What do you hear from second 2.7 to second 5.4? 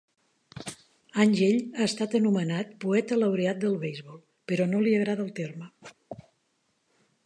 "Poeta Laureat del beisbol", però no li agrada el